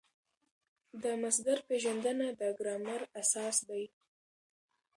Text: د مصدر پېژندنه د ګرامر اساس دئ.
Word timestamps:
د 1.03 1.05
مصدر 1.21 1.57
پېژندنه 1.67 2.27
د 2.39 2.41
ګرامر 2.59 3.01
اساس 3.21 3.55
دئ. 3.69 3.83